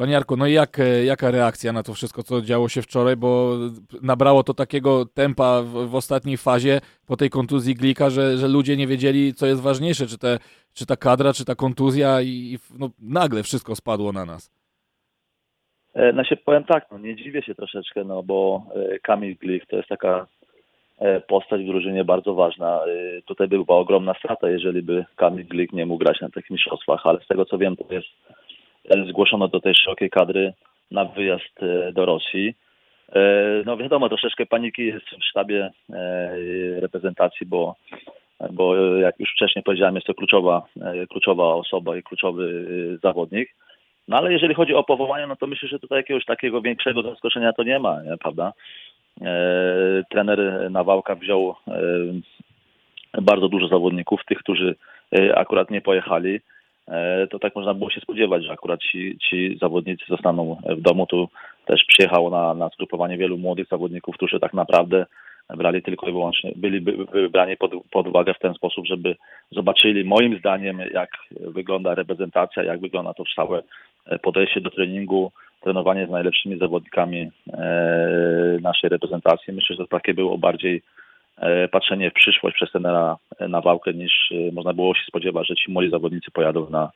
Panie 0.00 0.12
Jarku, 0.12 0.36
no 0.36 0.46
i 0.46 0.52
jak, 0.52 0.78
jaka 1.04 1.30
reakcja 1.30 1.72
na 1.72 1.82
to 1.82 1.94
wszystko, 1.94 2.22
co 2.22 2.42
działo 2.42 2.68
się 2.68 2.82
wczoraj, 2.82 3.16
bo 3.16 3.56
nabrało 4.02 4.42
to 4.42 4.54
takiego 4.54 5.04
tempa 5.06 5.62
w, 5.62 5.88
w 5.88 5.94
ostatniej 5.94 6.36
fazie 6.36 6.80
po 7.06 7.16
tej 7.16 7.30
kontuzji 7.30 7.74
Glika, 7.74 8.10
że, 8.10 8.36
że 8.36 8.48
ludzie 8.48 8.76
nie 8.76 8.86
wiedzieli, 8.86 9.34
co 9.34 9.46
jest 9.46 9.62
ważniejsze, 9.62 10.06
czy, 10.06 10.18
te, 10.18 10.38
czy 10.74 10.86
ta 10.86 10.96
kadra, 10.96 11.32
czy 11.32 11.44
ta 11.44 11.54
kontuzja 11.54 12.22
i 12.22 12.58
no, 12.78 12.90
nagle 13.02 13.42
wszystko 13.42 13.76
spadło 13.76 14.12
na 14.12 14.24
nas. 14.24 14.52
E, 15.94 16.12
no 16.12 16.24
się 16.24 16.36
powiem 16.36 16.64
tak, 16.64 16.86
no 16.90 16.98
nie 16.98 17.16
dziwię 17.16 17.42
się 17.42 17.54
troszeczkę, 17.54 18.04
no 18.04 18.22
bo 18.22 18.62
e, 18.74 18.98
Kamil 18.98 19.36
Glik 19.36 19.66
to 19.66 19.76
jest 19.76 19.88
taka 19.88 20.26
e, 20.98 21.20
postać 21.20 21.62
w 21.62 21.66
drużynie 21.66 22.04
bardzo 22.04 22.34
ważna. 22.34 22.80
Tutaj 23.24 23.48
by 23.48 23.64
była 23.64 23.78
ogromna 23.78 24.14
strata, 24.14 24.50
jeżeli 24.50 24.82
by 24.82 25.04
Kamil 25.16 25.46
Glik 25.46 25.72
nie 25.72 25.86
mógł 25.86 26.04
grać 26.04 26.20
na 26.20 26.28
tych 26.28 26.50
mistrzostwach, 26.50 27.06
ale 27.06 27.20
z 27.20 27.26
tego 27.26 27.44
co 27.44 27.58
wiem, 27.58 27.76
to 27.76 27.94
jest 27.94 28.08
zgłoszono 29.08 29.48
do 29.48 29.60
tej 29.60 29.74
szerokiej 29.74 30.10
kadry 30.10 30.52
na 30.90 31.04
wyjazd 31.04 31.60
do 31.92 32.06
Rosji. 32.06 32.54
No 33.66 33.76
wiadomo, 33.76 34.08
troszeczkę 34.08 34.46
paniki 34.46 34.86
jest 34.86 35.06
w 35.06 35.24
sztabie 35.24 35.70
reprezentacji, 36.80 37.46
bo, 37.46 37.74
bo 38.50 38.76
jak 38.76 39.20
już 39.20 39.32
wcześniej 39.32 39.62
powiedziałem, 39.62 39.94
jest 39.94 40.06
to 40.06 40.14
kluczowa, 40.14 40.66
kluczowa 41.10 41.44
osoba 41.44 41.96
i 41.96 42.02
kluczowy 42.02 42.66
zawodnik. 43.02 43.54
No 44.08 44.16
ale 44.16 44.32
jeżeli 44.32 44.54
chodzi 44.54 44.74
o 44.74 44.84
powołanie, 44.84 45.26
no 45.26 45.36
to 45.36 45.46
myślę, 45.46 45.68
że 45.68 45.78
tutaj 45.78 45.98
jakiegoś 45.98 46.24
takiego 46.24 46.60
większego 46.60 47.02
zaskoczenia 47.02 47.52
to 47.52 47.62
nie 47.62 47.78
ma, 47.78 48.02
nie, 48.02 48.16
prawda? 48.16 48.52
E, 49.22 50.02
trener 50.10 50.70
Nawałka 50.70 51.14
wziął 51.14 51.54
e, 51.68 53.22
bardzo 53.22 53.48
dużo 53.48 53.68
zawodników, 53.68 54.20
tych, 54.28 54.38
którzy 54.38 54.74
e, 55.18 55.38
akurat 55.38 55.70
nie 55.70 55.80
pojechali. 55.80 56.40
E, 56.90 57.26
to 57.26 57.38
tak 57.38 57.56
można 57.56 57.74
było 57.74 57.90
się 57.90 58.00
spodziewać, 58.00 58.44
że 58.44 58.52
akurat 58.52 58.80
ci, 58.80 59.18
ci 59.18 59.58
zawodnicy 59.60 60.04
zostaną 60.08 60.56
w 60.76 60.80
domu. 60.80 61.06
Tu 61.06 61.28
też 61.66 61.84
przyjechało 61.84 62.30
na, 62.30 62.54
na 62.54 62.68
zgrupowanie 62.68 63.18
wielu 63.18 63.38
młodych 63.38 63.68
zawodników, 63.68 64.14
którzy 64.14 64.40
tak 64.40 64.54
naprawdę 64.54 65.06
brali 65.56 65.82
tylko 65.82 66.08
i 66.08 66.12
wyłącznie, 66.12 66.52
byli 66.56 66.80
wybrani 67.12 67.56
pod, 67.56 67.72
pod 67.90 68.06
uwagę 68.06 68.34
w 68.34 68.38
ten 68.38 68.54
sposób, 68.54 68.86
żeby 68.86 69.16
zobaczyli 69.50 70.04
moim 70.04 70.38
zdaniem, 70.38 70.78
jak 70.92 71.10
wygląda 71.30 71.94
reprezentacja, 71.94 72.62
jak 72.62 72.80
wygląda 72.80 73.14
to 73.14 73.24
całe 73.36 73.62
E, 74.06 74.18
podejście 74.18 74.60
do 74.60 74.70
treningu, 74.70 75.32
trenowanie 75.60 76.06
z 76.06 76.10
najlepszymi 76.10 76.58
zawodnikami 76.58 77.30
e, 77.52 78.58
naszej 78.62 78.90
reprezentacji. 78.90 79.52
Myślę, 79.52 79.76
że 79.76 79.82
to 79.82 79.96
takie 79.96 80.14
było 80.14 80.38
bardziej 80.38 80.82
patrzenie 81.72 82.10
w 82.10 82.14
przyszłość 82.14 82.56
przez 82.56 82.70
trenera 82.70 83.16
na 83.48 83.60
wałkę, 83.60 83.94
niż 83.94 84.32
można 84.52 84.72
było 84.72 84.94
się 84.94 85.04
spodziewać, 85.06 85.48
że 85.48 85.54
ci 85.54 85.70
młodzi 85.70 85.90
zawodnicy 85.90 86.30
pojadą 86.30 86.70
na, 86.70 86.90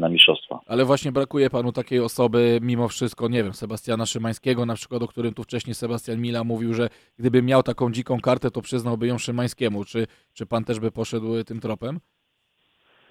na 0.00 0.08
mistrzostwa. 0.08 0.60
Ale 0.66 0.84
właśnie 0.84 1.12
brakuje 1.12 1.50
panu 1.50 1.72
takiej 1.72 2.00
osoby, 2.00 2.58
mimo 2.62 2.88
wszystko, 2.88 3.28
nie 3.28 3.44
wiem, 3.44 3.52
Sebastiana 3.52 4.06
Szymańskiego, 4.06 4.66
na 4.66 4.74
przykład, 4.74 5.02
o 5.02 5.08
którym 5.08 5.34
tu 5.34 5.42
wcześniej 5.42 5.74
Sebastian 5.74 6.20
Mila 6.20 6.44
mówił, 6.44 6.74
że 6.74 6.88
gdyby 7.18 7.42
miał 7.42 7.62
taką 7.62 7.92
dziką 7.92 8.20
kartę, 8.20 8.50
to 8.50 8.60
przyznałby 8.62 9.06
ją 9.06 9.18
Szymańskiemu. 9.18 9.84
Czy, 9.84 10.06
czy 10.34 10.46
pan 10.46 10.64
też 10.64 10.80
by 10.80 10.90
poszedł 10.90 11.44
tym 11.44 11.60
tropem? 11.60 12.00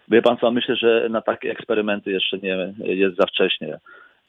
Wie 0.08 0.22
pan 0.22 0.38
co, 0.38 0.52
myślę, 0.52 0.76
że 0.76 1.08
na 1.10 1.22
takie 1.22 1.52
eksperymenty 1.52 2.12
jeszcze 2.12 2.38
nie 2.38 2.74
jest 2.80 3.18
za 3.18 3.26
wcześnie. 3.26 3.80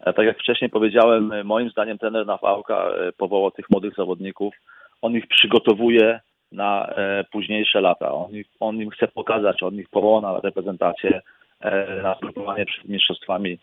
Tak 0.05 0.27
jak 0.27 0.39
wcześniej 0.39 0.71
powiedziałem, 0.71 1.33
moim 1.45 1.71
zdaniem 1.71 1.99
trener 1.99 2.27
Nawałka 2.27 2.89
e, 2.89 3.13
powołał 3.13 3.51
tych 3.51 3.71
młodych 3.71 3.95
zawodników. 3.95 4.55
On 5.03 5.17
ich 5.17 5.27
przygotowuje 5.27 6.21
na 6.53 6.87
e, 6.87 7.25
późniejsze 7.33 7.81
lata. 7.81 8.13
On, 8.13 8.31
on 8.61 8.77
im 8.77 8.91
chce 8.91 9.09
pokazać, 9.09 9.63
on 9.63 9.75
ich 9.75 9.89
powoła 9.89 10.21
na 10.21 10.41
reprezentację, 10.41 11.21
e, 11.61 12.03
na 12.03 12.15
zgrupowanie 12.15 12.67
przed 12.67 12.89
mistrzostwami 12.89 13.59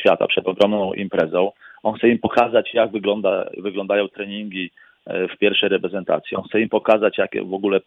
świata, 0.00 0.26
przed 0.26 0.48
ogromną 0.48 0.92
imprezą. 0.92 1.52
On 1.82 1.94
chce 1.94 2.08
im 2.08 2.18
pokazać, 2.18 2.74
jak 2.74 2.90
wygląda, 2.90 3.50
wyglądają 3.58 4.08
treningi 4.08 4.70
w 5.06 5.38
pierwszej 5.38 5.68
reprezentacji. 5.68 6.36
On 6.36 6.42
chce 6.42 6.60
im 6.60 6.68
pokazać, 6.68 7.18
jak 7.18 7.46
w 7.46 7.54
ogóle 7.54 7.80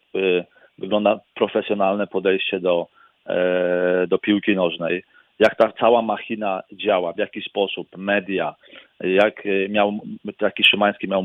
wygląda 0.78 1.20
profesjonalne 1.34 2.06
podejście 2.06 2.60
do, 2.60 2.86
E, 3.28 4.06
do 4.06 4.18
piłki 4.18 4.54
nożnej, 4.54 5.04
jak 5.38 5.56
ta 5.56 5.72
cała 5.80 6.02
machina 6.02 6.62
działa, 6.72 7.12
w 7.12 7.18
jaki 7.18 7.42
sposób, 7.42 7.88
media, 7.96 8.54
jak 9.00 9.46
e, 9.46 9.68
miał, 9.68 9.98
taki 10.38 10.64
Szymański 10.64 11.08
miał 11.08 11.20
e, 11.20 11.24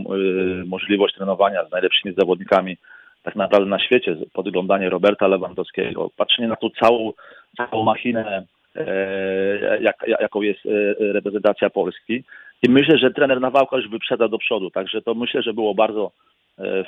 możliwość 0.65 1.15
trenowania 1.15 1.65
z 1.65 1.71
najlepszymi 1.71 2.15
zawodnikami 2.17 2.77
tak 3.23 3.35
naprawdę 3.35 3.69
na 3.69 3.79
świecie, 3.79 4.15
podglądanie 4.33 4.89
Roberta 4.89 5.27
Lewandowskiego, 5.27 6.09
patrzenie 6.17 6.47
na 6.47 6.55
tą 6.55 6.69
całą, 6.69 7.13
całą 7.57 7.83
machinę, 7.83 8.43
jak, 9.81 9.95
jaką 10.07 10.41
jest 10.41 10.59
reprezentacja 10.99 11.69
Polski. 11.69 12.23
I 12.63 12.69
myślę, 12.69 12.97
że 12.97 13.11
trener 13.11 13.41
Nawałka 13.41 13.77
już 13.77 13.89
wyprzedza 13.89 14.27
do 14.27 14.37
przodu, 14.37 14.69
także 14.69 15.01
to 15.01 15.13
myślę, 15.13 15.41
że 15.41 15.53
było 15.53 15.75
bardzo 15.75 16.11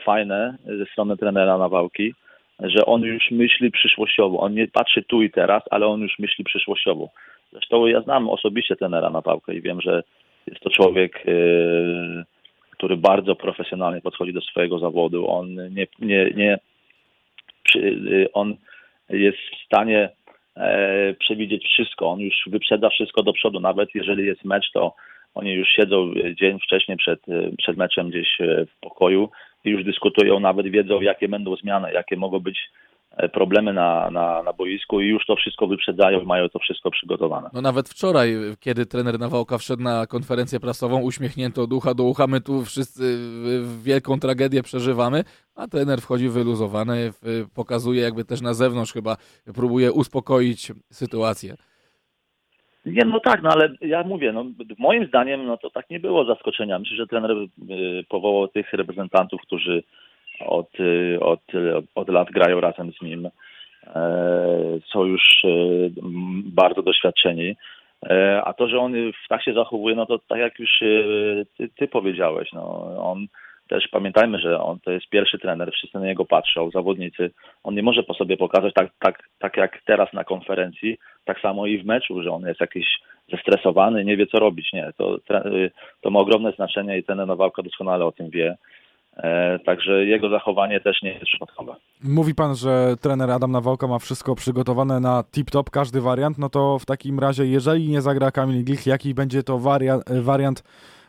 fajne 0.06 0.58
ze 0.66 0.86
strony 0.86 1.18
trenera 1.18 1.58
Nawałki 1.58 2.14
że 2.60 2.86
on 2.86 3.02
już 3.02 3.32
myśli 3.32 3.72
przyszłościowo. 3.72 4.40
On 4.40 4.54
nie 4.54 4.68
patrzy 4.68 5.04
tu 5.04 5.22
i 5.22 5.32
teraz, 5.32 5.64
ale 5.72 5.88
on 5.88 6.02
już 6.02 6.20
myśli 6.20 6.44
przyszłościowo. 6.44 7.10
Zresztą 7.52 7.86
ja 7.86 8.02
znam 8.02 8.30
osobiście 8.30 8.76
tenera 8.76 9.10
na 9.10 9.22
pałkę 9.22 9.56
i 9.56 9.62
wiem, 9.62 9.82
że 9.82 10.04
jest 10.48 10.62
to 10.62 10.70
człowiek, 10.70 11.24
który 12.78 12.98
bardzo 12.98 13.36
profesjonalnie 13.36 14.02
podchodzi 14.02 14.34
do 14.34 14.42
swojego 14.42 14.80
zawodu. 14.80 15.30
On 15.30 15.56
nie, 15.56 15.88
nie, 16.00 16.32
nie 16.36 16.60
yy, 17.76 18.30
on 18.34 18.56
jest 19.10 19.38
w 19.38 19.66
stanie 19.66 20.10
e, 20.58 21.14
przewidzieć 21.14 21.66
wszystko. 21.66 22.10
On 22.10 22.20
już 22.20 22.36
wyprzedza 22.48 22.90
wszystko 22.90 23.24
do 23.24 23.34
przodu. 23.34 23.60
Nawet 23.60 23.90
jeżeli 23.96 24.26
jest 24.26 24.46
mecz, 24.46 24.72
to 24.74 24.96
oni 25.36 25.54
już 25.54 25.70
siedzą 25.70 26.14
dzień 26.40 26.60
wcześniej 26.60 26.98
przed, 26.98 27.20
przed 27.58 27.78
meczem 27.78 28.10
gdzieś 28.10 28.38
w 28.40 28.80
pokoju 28.82 29.30
i 29.66 29.70
już 29.70 29.84
dyskutują, 29.84 30.40
nawet 30.40 30.68
wiedzą, 30.68 31.02
jakie 31.02 31.28
będą 31.28 31.56
zmiany, 31.56 31.94
jakie 31.94 32.18
mogą 32.18 32.40
być 32.40 32.60
e, 32.60 32.85
problemy 33.34 33.74
na, 33.74 34.10
na, 34.12 34.44
na 34.44 34.54
boisku 34.54 35.02
i 35.02 35.08
już 35.08 35.26
to 35.26 35.36
wszystko 35.36 35.68
wyprzedzają 35.68 36.24
mają 36.24 36.50
to 36.50 36.60
wszystko 36.60 36.92
przygotowane. 36.92 37.50
No 37.54 37.62
nawet 37.62 37.90
wczoraj, 37.90 38.36
kiedy 38.60 38.86
trener 38.86 39.20
Nawałka 39.20 39.58
wszedł 39.58 39.84
na 39.84 40.08
konferencję 40.08 40.60
prasową, 40.60 41.02
uśmiechnięto 41.02 41.64
od 41.64 41.74
ucha 41.74 41.94
do 41.94 42.04
ucha, 42.04 42.28
my 42.28 42.42
tu 42.42 42.66
wszyscy 42.66 43.18
wielką 43.84 44.20
tragedię 44.20 44.64
przeżywamy, 44.64 45.24
a 45.56 45.68
trener 45.68 46.02
wchodzi 46.02 46.30
wyluzowany, 46.30 47.12
pokazuje 47.56 48.02
jakby 48.02 48.26
też 48.26 48.42
na 48.42 48.54
zewnątrz 48.54 48.94
chyba, 48.94 49.18
próbuje 49.56 49.92
uspokoić 49.92 50.72
sytuację. 50.92 51.56
Nie, 52.86 53.06
no 53.06 53.20
tak, 53.20 53.44
no 53.44 53.50
ale 53.50 53.70
ja 53.82 54.04
mówię, 54.04 54.32
no 54.32 54.46
moim 54.78 55.08
zdaniem 55.08 55.46
no 55.46 55.58
to 55.58 55.70
tak 55.70 55.90
nie 55.90 56.00
było 56.00 56.26
zaskoczenia. 56.26 56.80
Myślę, 56.80 56.98
że 56.98 57.08
trener 57.08 57.32
y, 57.32 57.48
powołał 58.10 58.48
tych 58.48 58.74
reprezentantów, 58.74 59.42
którzy 59.42 59.84
od, 60.40 60.80
y, 60.80 61.18
od, 61.22 61.42
od 61.96 62.10
lat 62.10 62.32
grają 62.32 62.62
razem 62.62 62.92
z 62.92 63.02
nim. 63.02 63.30
E, 63.96 64.02
są 64.94 65.04
już 65.04 65.44
y, 65.44 65.92
bardzo 66.46 66.82
doświadczeni. 66.82 67.56
E, 68.10 68.42
a 68.46 68.54
to, 68.54 68.68
że 68.68 68.80
on 68.80 68.94
tak 69.30 69.44
się 69.44 69.54
zachowuje, 69.54 69.96
no 69.96 70.06
to 70.06 70.20
tak 70.20 70.40
jak 70.40 70.60
już 70.60 70.80
ty, 71.58 71.70
ty 71.78 71.88
powiedziałeś, 71.88 72.50
no 72.54 72.64
on 73.12 73.28
też 73.68 73.88
pamiętajmy, 73.88 74.40
że 74.40 74.60
on 74.62 74.80
to 74.80 74.92
jest 74.92 75.10
pierwszy 75.10 75.40
trener, 75.40 75.72
wszyscy 75.72 76.00
na 76.00 76.06
niego 76.06 76.26
patrzą, 76.26 76.72
zawodnicy. 76.72 77.32
On 77.64 77.76
nie 77.76 77.84
może 77.84 78.04
po 78.04 78.14
sobie 78.14 78.38
pokazać 78.38 78.74
tak, 78.74 78.92
tak, 79.00 79.30
tak 79.40 79.58
jak 79.58 79.82
teraz 79.86 80.14
na 80.14 80.24
konferencji, 80.24 80.98
tak 81.26 81.40
samo 81.40 81.68
i 81.68 81.78
w 81.78 81.86
meczu, 81.86 82.24
że 82.24 82.32
on 82.32 82.48
jest 82.48 82.60
jakiś 82.60 82.86
zestresowany, 83.32 84.06
nie 84.06 84.18
wie 84.18 84.28
co 84.28 84.40
robić. 84.40 84.74
Nie, 84.74 84.92
to, 84.98 85.18
to 86.02 86.10
ma 86.10 86.20
ogromne 86.20 86.52
znaczenie 86.52 86.98
i 86.98 87.04
ten 87.04 87.18
Nawałka 87.18 87.64
doskonale 87.64 88.06
o 88.06 88.12
tym 88.12 88.30
wie. 88.30 88.58
E, 89.18 89.60
także 89.60 90.06
jego 90.06 90.30
zachowanie 90.30 90.80
też 90.80 91.02
nie 91.02 91.14
jest 91.14 91.26
przypadkowe. 91.26 91.76
Mówi 92.04 92.36
pan, 92.36 92.56
że 92.56 92.96
trener 93.02 93.32
Adam 93.32 93.52
Nawałka 93.52 93.88
ma 93.88 94.00
wszystko 94.00 94.36
przygotowane 94.36 95.00
na 95.00 95.24
tip-top, 95.32 95.70
każdy 95.72 96.02
wariant, 96.02 96.38
no 96.38 96.50
to 96.50 96.80
w 96.80 96.86
takim 96.86 97.20
razie, 97.20 97.46
jeżeli 97.46 97.90
nie 97.90 98.02
zagra 98.02 98.32
Kamil 98.32 98.64
Glich, 98.64 98.88
jaki 98.88 99.14
będzie 99.14 99.44
to 99.44 99.60
wariant, 99.60 100.04
wariant 100.22 100.64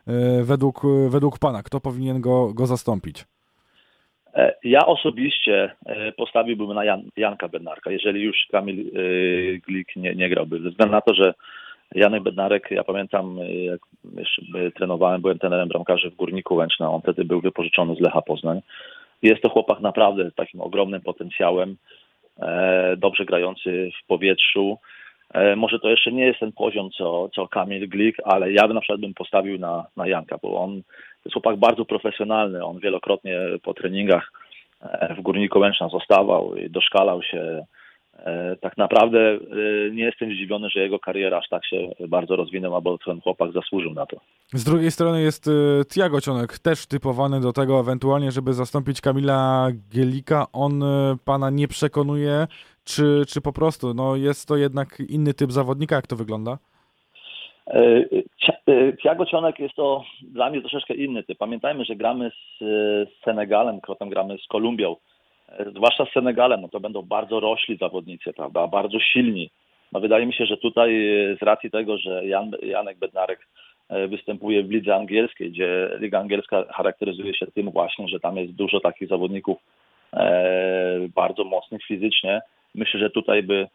E, 0.06 0.44
według, 0.44 0.82
według 1.08 1.38
Pana? 1.38 1.62
Kto 1.62 1.80
powinien 1.80 2.20
go, 2.20 2.54
go 2.54 2.66
zastąpić? 2.66 3.24
E, 4.34 4.54
ja 4.64 4.86
osobiście 4.86 5.74
postawiłbym 6.16 6.74
na 6.74 6.84
Jan, 6.84 7.02
Janka 7.16 7.48
Bednarka, 7.48 7.90
jeżeli 7.90 8.22
już 8.22 8.36
Kamil 8.50 8.90
Glik 9.66 9.96
nie, 9.96 10.14
nie 10.14 10.28
grałby. 10.28 10.60
Ze 10.60 10.70
względu 10.70 10.92
na 10.92 11.00
to, 11.00 11.14
że 11.14 11.34
Janek 11.94 12.22
Bednarek, 12.22 12.70
ja 12.70 12.84
pamiętam, 12.84 13.38
jak 13.64 13.80
jeszcze 14.16 14.42
trenowałem, 14.74 15.20
byłem 15.20 15.38
trenerem 15.38 15.68
bramkarzy 15.68 16.10
w 16.10 16.16
Górniku 16.16 16.54
Łęczna, 16.54 16.90
on 16.90 17.02
wtedy 17.02 17.24
był 17.24 17.40
wypożyczony 17.40 17.96
z 17.96 18.00
Lecha 18.00 18.22
Poznań. 18.22 18.60
Jest 19.22 19.42
to 19.42 19.48
chłopak 19.48 19.80
naprawdę 19.80 20.30
z 20.30 20.34
takim 20.34 20.60
ogromnym 20.60 21.00
potencjałem, 21.00 21.76
dobrze 22.96 23.24
grający 23.24 23.90
w 24.02 24.06
powietrzu, 24.06 24.78
E, 25.34 25.56
może 25.56 25.78
to 25.78 25.88
jeszcze 25.88 26.12
nie 26.12 26.26
jest 26.26 26.40
ten 26.40 26.52
poziom, 26.52 26.90
co, 26.90 27.28
co 27.34 27.48
Kamil 27.48 27.88
Glik, 27.88 28.16
ale 28.24 28.52
ja 28.52 28.66
na 28.66 28.80
przykład 28.80 29.00
bym 29.00 29.14
postawił 29.14 29.58
na, 29.58 29.86
na 29.96 30.08
Janka, 30.08 30.38
bo 30.42 30.60
on 30.60 30.82
jest 31.24 31.32
chłopak 31.32 31.56
bardzo 31.56 31.84
profesjonalny. 31.84 32.64
On 32.64 32.78
wielokrotnie 32.78 33.38
po 33.62 33.74
treningach 33.74 34.32
e, 34.82 35.14
w 35.14 35.20
Górniku 35.20 35.58
Łęczna 35.58 35.88
zostawał 35.88 36.56
i 36.56 36.70
doszkalał 36.70 37.22
się 37.22 37.38
E, 37.38 37.66
tak 38.60 38.76
naprawdę 38.76 39.18
e, 39.20 39.38
nie 39.90 40.04
jestem 40.04 40.30
zdziwiony, 40.30 40.70
że 40.70 40.80
jego 40.80 40.98
kariera 40.98 41.38
aż 41.38 41.48
tak 41.48 41.66
się 41.66 41.88
bardzo 42.08 42.36
rozwinęła, 42.36 42.80
bo 42.80 42.98
ten 42.98 43.20
chłopak 43.20 43.52
zasłużył 43.52 43.94
na 43.94 44.06
to. 44.06 44.16
Z 44.52 44.64
drugiej 44.64 44.90
strony 44.90 45.22
jest 45.22 45.48
e, 45.48 45.84
Tiago 45.84 46.20
Cionek, 46.20 46.58
też 46.58 46.86
typowany 46.86 47.40
do 47.40 47.52
tego 47.52 47.80
ewentualnie, 47.80 48.30
żeby 48.30 48.52
zastąpić 48.52 49.00
Kamila 49.00 49.68
Gielika. 49.92 50.46
On 50.52 50.84
pana 51.24 51.50
nie 51.50 51.68
przekonuje, 51.68 52.46
czy, 52.84 53.22
czy 53.28 53.40
po 53.40 53.52
prostu 53.52 53.94
no 53.94 54.16
jest 54.16 54.48
to 54.48 54.56
jednak 54.56 55.00
inny 55.08 55.34
typ 55.34 55.52
zawodnika? 55.52 55.96
Jak 55.96 56.06
to 56.06 56.16
wygląda? 56.16 56.58
Tiago 59.02 59.26
Cionek 59.26 59.58
jest 59.58 59.74
to 59.74 60.04
dla 60.22 60.50
mnie 60.50 60.60
troszeczkę 60.60 60.94
inny 60.94 61.22
typ. 61.22 61.38
Pamiętajmy, 61.38 61.84
że 61.84 61.96
gramy 61.96 62.30
z 62.30 62.64
Senegalem, 63.24 63.80
potem 63.86 64.08
gramy 64.08 64.38
z 64.38 64.46
Kolumbią 64.46 64.96
zwłaszcza 65.76 66.06
z 66.06 66.12
Senegalem, 66.12 66.60
no 66.60 66.68
to 66.68 66.80
będą 66.80 67.02
bardzo 67.02 67.40
rośli 67.40 67.76
zawodnicy, 67.76 68.32
prawda, 68.32 68.66
bardzo 68.66 69.00
silni. 69.00 69.50
No 69.92 70.00
wydaje 70.00 70.26
mi 70.26 70.34
się, 70.34 70.46
że 70.46 70.56
tutaj 70.56 70.90
z 71.40 71.42
racji 71.42 71.70
tego, 71.70 71.98
że 71.98 72.26
Jan, 72.26 72.50
Janek 72.62 72.98
Bednarek 72.98 73.46
e, 73.88 74.08
występuje 74.08 74.62
w 74.62 74.70
lidze 74.70 74.94
angielskiej, 74.94 75.50
gdzie 75.50 75.90
liga 75.98 76.20
angielska 76.20 76.64
charakteryzuje 76.70 77.34
się 77.34 77.46
tym 77.46 77.70
właśnie, 77.70 78.08
że 78.08 78.20
tam 78.20 78.36
jest 78.36 78.52
dużo 78.52 78.80
takich 78.80 79.08
zawodników 79.08 79.58
e, 80.12 81.08
bardzo 81.14 81.44
mocnych 81.44 81.82
fizycznie, 81.84 82.40
myślę, 82.74 83.00
że 83.00 83.10
tutaj 83.10 83.42
by 83.42 83.54
e, 83.54 83.68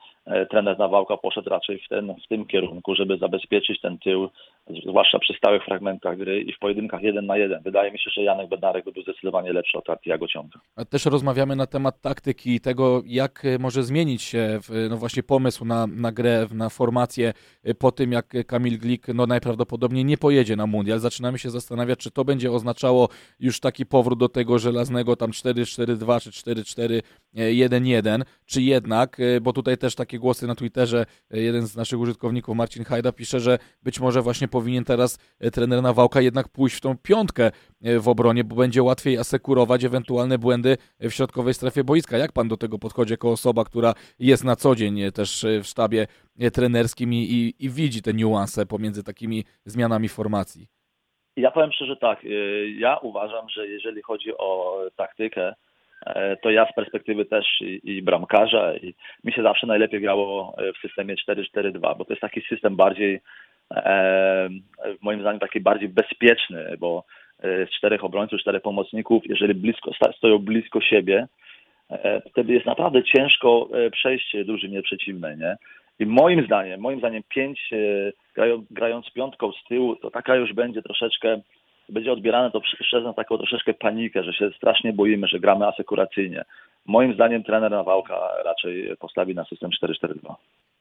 trener 0.50 0.80
Nawałka 0.80 1.18
poszedł 1.18 1.50
raczej 1.50 1.80
w, 1.80 1.88
ten, 1.88 2.14
w 2.26 2.28
tym 2.28 2.46
kierunku, 2.46 2.96
żeby 2.96 3.18
zabezpieczyć 3.18 3.82
ten 3.82 3.98
tył, 3.98 4.30
zwłaszcza 4.88 5.20
przy 5.20 5.34
stałych 5.34 5.66
fragmentach 5.66 6.18
gry 6.18 6.42
i 6.42 6.54
w 6.54 6.60
pojedynkach 6.60 7.02
jeden 7.02 7.26
na 7.26 7.38
jeden. 7.38 7.62
Wydaje 7.64 7.92
mi 7.92 8.00
się, 8.00 8.10
że 8.14 8.24
Janek 8.24 8.50
Bednarek 8.50 8.86
by 8.86 8.92
był 8.92 9.04
zdecydowanie 9.04 9.54
lepszy 9.54 9.78
od 9.78 9.90
Artiago 9.90 10.28
Ciąga. 10.28 10.60
A 10.76 10.86
też 10.86 11.06
rozmawiamy 11.06 11.56
na 11.56 11.68
temat 11.68 12.02
taktyki 12.02 12.56
i 12.56 12.60
tego, 12.60 13.02
jak 13.06 13.46
e, 13.46 13.60
może 13.60 13.84
zmienić 13.84 14.22
się 14.22 14.60
no 14.90 14.98
właśnie 14.98 15.24
pomysł 15.24 15.66
na, 15.66 15.88
na 15.88 16.12
grę, 16.12 16.48
na 16.54 16.70
formację 16.70 17.34
e, 17.64 17.74
po 17.74 17.92
tym, 17.92 18.12
jak 18.12 18.26
Kamil 18.48 18.80
Glik 18.80 19.08
no 19.08 19.28
najprawdopodobniej 19.28 20.06
nie 20.06 20.18
pojedzie 20.18 20.56
na 20.56 20.68
mundial. 20.68 21.00
Zaczynamy 21.00 21.40
się 21.40 21.50
zastanawiać, 21.50 22.00
czy 22.00 22.12
to 22.12 22.26
będzie 22.26 22.52
oznaczało 22.52 23.10
już 23.40 23.60
taki 23.60 23.86
powrót 23.86 24.20
do 24.20 24.30
tego 24.30 24.60
żelaznego 24.60 25.16
tam 25.16 25.32
4-4-2 25.32 26.22
czy 26.22 26.30
4-4-1-1, 27.36 28.22
czy 28.46 28.62
jednak, 28.62 29.18
bo 29.42 29.54
tutaj 29.54 29.78
też 29.78 29.96
takie 29.96 30.11
głosy 30.20 30.48
na 30.48 30.56
Twitterze, 30.56 31.06
jeden 31.30 31.68
z 31.68 31.76
naszych 31.76 32.00
użytkowników, 32.00 32.56
Marcin 32.56 32.84
Hajda, 32.84 33.12
pisze, 33.12 33.40
że 33.40 33.58
być 33.84 34.00
może 34.00 34.22
właśnie 34.22 34.48
powinien 34.48 34.84
teraz 34.84 35.20
e, 35.40 35.52
trener 35.52 35.82
Nawałka 35.82 36.22
jednak 36.22 36.50
pójść 36.50 36.76
w 36.76 36.82
tą 36.82 36.98
piątkę 36.98 37.52
e, 37.84 38.00
w 38.00 38.08
obronie, 38.08 38.44
bo 38.44 38.56
będzie 38.56 38.84
łatwiej 38.84 39.18
asekurować 39.18 39.84
ewentualne 39.84 40.38
błędy 40.38 40.78
w 41.00 41.12
środkowej 41.12 41.54
strefie 41.54 41.84
boiska. 41.84 42.18
Jak 42.18 42.32
pan 42.32 42.48
do 42.48 42.58
tego 42.58 42.80
podchodzi 42.80 43.14
jako 43.14 43.32
osoba, 43.32 43.64
która 43.66 43.94
jest 44.20 44.44
na 44.44 44.56
co 44.56 44.76
dzień 44.76 45.02
e, 45.02 45.12
też 45.12 45.46
w 45.64 45.68
sztabie 45.68 46.08
trenerskim 46.54 47.14
i, 47.14 47.18
i, 47.18 47.66
i 47.66 47.70
widzi 47.70 48.02
te 48.02 48.14
niuanse 48.14 48.66
pomiędzy 48.66 49.04
takimi 49.04 49.44
zmianami 49.66 50.10
formacji? 50.10 50.68
Ja 51.38 51.52
powiem 51.52 51.72
szczerze 51.72 51.96
tak, 51.96 52.20
ja 52.78 52.98
uważam, 52.98 53.50
że 53.50 53.68
jeżeli 53.68 54.02
chodzi 54.02 54.38
o 54.38 54.80
taktykę, 54.96 55.42
E, 55.50 55.71
to 56.42 56.50
ja 56.50 56.66
z 56.72 56.76
perspektywy 56.76 57.26
też 57.26 57.46
i, 57.62 57.82
i 57.84 58.02
bramkarza 58.02 58.76
i 58.76 58.94
mi 59.24 59.34
się 59.34 59.44
zawsze 59.44 59.68
najlepiej 59.68 60.02
grało 60.02 60.56
e, 60.58 60.74
w 60.74 60.78
systemie 60.78 61.16
4-4-2, 61.30 61.98
bo 61.98 62.06
to 62.06 62.14
jest 62.14 62.22
taki 62.22 62.42
system 62.42 62.76
bardziej 62.76 63.22
e, 63.72 64.50
moim 65.02 65.22
zdaniem 65.22 65.40
taki 65.40 65.60
bardziej 65.60 65.90
bezpieczny, 65.90 66.78
bo 66.80 67.04
z 67.44 67.70
czterech 67.78 68.04
obrońców, 68.04 68.40
czterech 68.40 68.62
pomocników, 68.62 69.24
jeżeli 69.26 69.54
blisko, 69.54 69.92
stoją 70.18 70.38
blisko 70.38 70.82
siebie, 70.82 71.28
wtedy 72.32 72.54
jest 72.54 72.66
naprawdę 72.66 73.04
ciężko 73.04 73.70
przejść 73.92 74.36
drużynie 74.46 74.82
przeciwnej, 74.82 75.38
nie? 75.38 75.56
I 76.00 76.06
moim 76.06 76.46
zdaniem, 76.46 76.82
moim 76.82 77.00
zdaniem 77.00 77.24
pięć, 77.30 77.70
grając 78.72 79.12
piątką 79.14 79.52
z 79.52 79.64
tyłu, 79.68 79.96
to 79.96 80.12
taka 80.12 80.36
już 80.36 80.54
będzie 80.54 80.82
troszeczkę 80.82 81.42
będzie 81.92 82.12
odbierane 82.12 82.52
to 82.52 82.62
przez 82.62 83.04
nas 83.04 83.16
taką 83.16 83.38
troszeczkę 83.38 83.74
panikę, 83.74 84.24
że 84.24 84.34
się 84.34 84.52
strasznie 84.58 84.94
boimy, 84.94 85.28
że 85.28 85.40
gramy 85.40 85.68
asekuracyjnie. 85.68 86.46
Moim 86.86 87.14
zdaniem 87.14 87.44
trener 87.44 87.72
Nawałka 87.72 88.20
raczej 88.46 88.98
postawi 89.00 89.36
na 89.36 89.46
system 89.46 89.70
4-4-2. 89.84 90.36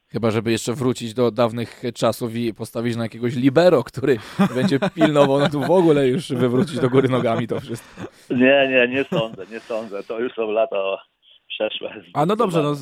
Chyba, 0.07 0.31
żeby 0.31 0.51
jeszcze 0.51 0.73
wrócić 0.73 1.13
do 1.13 1.31
dawnych 1.31 1.83
czasów 1.95 2.35
i 2.35 2.53
postawić 2.53 2.95
na 2.95 3.03
jakiegoś 3.03 3.35
libero, 3.35 3.83
który 3.83 4.17
będzie 4.55 4.79
pilnował, 4.95 5.39
no 5.39 5.49
tu 5.49 5.59
w 5.59 5.71
ogóle 5.71 6.07
już 6.07 6.29
wywrócić 6.29 6.79
do 6.79 6.89
góry 6.89 7.09
nogami 7.09 7.47
to 7.47 7.59
wszystko. 7.59 8.01
Nie, 8.29 8.67
nie, 8.69 8.87
nie 8.87 9.03
sądzę, 9.03 9.45
nie 9.51 9.59
sądzę. 9.59 10.03
To 10.03 10.19
już 10.19 10.33
są 10.33 10.51
lata 10.51 10.97
przeszłe. 11.47 11.93
A 12.13 12.25
no 12.25 12.35
dobrze, 12.35 12.63
no, 12.63 12.75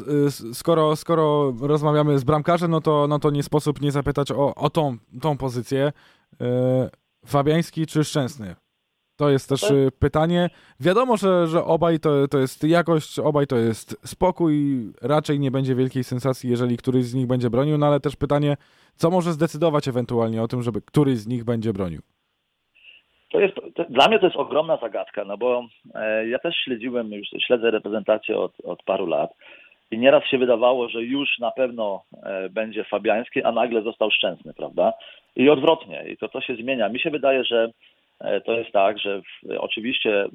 skoro, 0.54 0.96
skoro 0.96 1.54
rozmawiamy 1.62 2.20
z 2.20 2.24
bramkarzem, 2.24 2.72
no 2.72 2.82
to, 2.82 3.08
no 3.08 3.20
to 3.20 3.30
nie 3.30 3.44
sposób 3.44 3.82
nie 3.82 3.92
zapytać 3.92 4.32
o, 4.32 4.56
o 4.56 4.70
tą, 4.70 4.98
tą 5.22 5.38
pozycję. 5.38 5.92
Fabiański 7.26 7.86
czy 7.86 8.04
Szczęsny? 8.04 8.56
To 9.18 9.30
jest 9.30 9.50
też 9.50 9.62
tak. 9.62 9.72
Y, 9.72 9.92
pytanie. 10.00 10.50
Wiadomo, 10.80 11.18
że, 11.18 11.48
że 11.48 11.64
obaj 11.64 12.00
to, 12.00 12.28
to 12.28 12.38
jest 12.38 12.64
jakość, 12.64 13.20
obaj 13.20 13.48
to 13.48 13.56
jest 13.56 14.08
spokój. 14.08 14.54
Raczej 15.02 15.40
nie 15.40 15.52
będzie 15.52 15.76
wielkiej 15.76 16.04
sensacji, 16.04 16.50
jeżeli 16.50 16.78
któryś 16.78 17.06
z 17.06 17.14
nich 17.14 17.28
będzie 17.28 17.50
bronił, 17.50 17.78
no 17.78 17.86
ale 17.88 18.00
też 18.00 18.16
pytanie, 18.16 18.58
co 18.96 19.12
może 19.12 19.32
zdecydować 19.32 19.88
ewentualnie 19.88 20.44
o 20.44 20.48
tym, 20.48 20.62
żeby 20.62 20.82
któryś 20.82 21.18
z 21.18 21.28
nich 21.28 21.44
będzie 21.44 21.74
bronił? 21.74 22.02
To 23.32 23.40
jest, 23.40 23.56
to, 23.76 23.86
dla 23.90 24.08
mnie 24.08 24.20
to 24.20 24.26
jest 24.26 24.38
ogromna 24.38 24.78
zagadka, 24.78 25.26
no 25.26 25.38
bo 25.38 25.68
e, 25.96 26.28
ja 26.28 26.40
też 26.40 26.56
śledziłem, 26.64 27.12
już 27.12 27.28
śledzę 27.48 27.72
reprezentację 27.72 28.38
od, 28.38 28.54
od 28.64 28.84
paru 28.84 29.06
lat 29.06 29.32
i 29.92 29.98
nieraz 29.98 30.26
się 30.26 30.38
wydawało, 30.38 30.90
że 30.90 31.04
już 31.04 31.40
na 31.40 31.52
pewno 31.52 32.04
e, 32.24 32.50
będzie 32.50 32.84
Fabiański, 32.84 33.44
a 33.44 33.52
nagle 33.52 33.82
został 33.82 34.12
Szczęsny, 34.12 34.54
prawda? 34.54 34.94
I 35.36 35.50
odwrotnie. 35.50 36.06
I 36.10 36.18
to, 36.18 36.28
to 36.28 36.42
się 36.42 36.56
zmienia. 36.56 36.90
Mi 36.90 37.00
się 37.00 37.10
wydaje, 37.10 37.44
że 37.44 37.70
e, 38.20 38.42
to 38.42 38.54
jest 38.54 38.72
tak, 38.72 39.00
że 39.00 39.22
w, 39.22 39.52
oczywiście 39.58 40.24
e, 40.24 40.30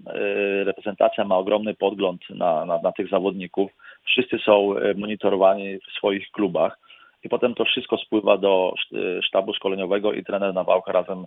reprezentacja 0.65 1.25
ma 1.25 1.37
ogromny 1.37 1.75
podgląd 1.75 2.31
na, 2.31 2.65
na, 2.65 2.79
na 2.83 2.93
tych 2.93 3.09
zawodników. 3.09 3.71
Wszyscy 4.05 4.39
są 4.39 4.75
monitorowani 4.97 5.79
w 5.79 5.93
swoich 5.99 6.31
klubach 6.31 6.79
i 7.25 7.29
potem 7.29 7.55
to 7.55 7.65
wszystko 7.65 7.99
spływa 7.99 8.39
do 8.39 8.75
sztabu 9.23 9.55
szkoleniowego 9.55 10.13
i 10.13 10.25
trener 10.25 10.55
Nawałka 10.55 10.93
razem 10.93 11.27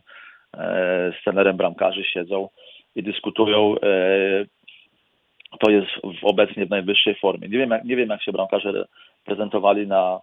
z 1.20 1.24
trenerem 1.24 1.58
bramkarzy 1.58 2.04
siedzą 2.04 2.50
i 2.96 3.04
dyskutują 3.04 3.76
to 5.60 5.72
jest 5.72 5.88
w 6.22 6.26
obecnie 6.26 6.66
w 6.66 6.70
najwyższej 6.70 7.16
formie. 7.16 7.48
Nie 7.48 7.58
wiem, 7.58 7.70
jak, 7.70 7.84
nie 7.84 7.96
wiem, 7.96 8.10
jak 8.10 8.24
się 8.24 8.32
bramkarze 8.32 8.86
prezentowali 9.26 9.88
na, 9.88 10.20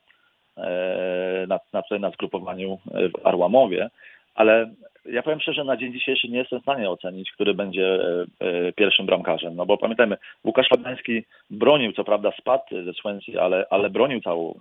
e, 0.56 1.44
na, 1.48 1.60
na, 1.72 1.82
tutaj 1.82 2.00
na 2.00 2.10
zgrupowaniu 2.10 2.78
w 2.86 3.26
Arłamowie, 3.26 3.90
ale 4.34 4.70
ja 5.04 5.22
powiem 5.22 5.40
szczerze, 5.40 5.64
na 5.64 5.76
dzień 5.76 5.92
dzisiejszy 5.92 6.28
nie 6.28 6.38
jestem 6.38 6.58
w 6.58 6.62
stanie 6.62 6.90
ocenić, 6.90 7.32
który 7.32 7.54
będzie 7.54 7.86
e, 7.86 8.26
e, 8.40 8.72
pierwszym 8.72 9.06
bramkarzem. 9.06 9.56
No 9.56 9.66
bo 9.66 9.78
pamiętajmy, 9.78 10.16
Łukasz 10.44 10.68
Fabiański 10.68 11.24
bronił, 11.50 11.92
co 11.92 12.04
prawda 12.04 12.32
spadł 12.38 12.84
ze 12.84 12.92
Swansea, 12.92 13.42
ale, 13.42 13.66
ale 13.70 13.90
bronił 13.90 14.20
cały, 14.20 14.54